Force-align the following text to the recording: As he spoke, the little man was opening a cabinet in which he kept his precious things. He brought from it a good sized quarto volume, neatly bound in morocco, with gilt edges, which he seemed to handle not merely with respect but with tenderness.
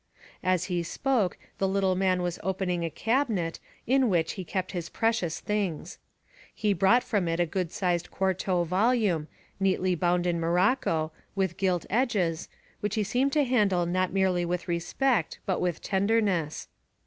As 0.43 0.63
he 0.63 0.81
spoke, 0.81 1.37
the 1.59 1.67
little 1.67 1.93
man 1.93 2.23
was 2.23 2.39
opening 2.41 2.83
a 2.83 2.89
cabinet 2.89 3.59
in 3.85 4.09
which 4.09 4.31
he 4.31 4.43
kept 4.43 4.71
his 4.71 4.89
precious 4.89 5.39
things. 5.39 5.99
He 6.55 6.73
brought 6.73 7.03
from 7.03 7.27
it 7.27 7.39
a 7.39 7.45
good 7.45 7.71
sized 7.71 8.09
quarto 8.09 8.63
volume, 8.63 9.27
neatly 9.59 9.93
bound 9.93 10.25
in 10.25 10.39
morocco, 10.39 11.11
with 11.35 11.55
gilt 11.55 11.85
edges, 11.87 12.49
which 12.79 12.95
he 12.95 13.03
seemed 13.03 13.33
to 13.33 13.43
handle 13.43 13.85
not 13.85 14.11
merely 14.11 14.43
with 14.43 14.67
respect 14.67 15.37
but 15.45 15.61
with 15.61 15.83
tenderness. 15.83 16.67